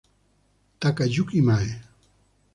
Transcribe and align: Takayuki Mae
Takayuki 0.79 1.41
Mae 1.47 1.69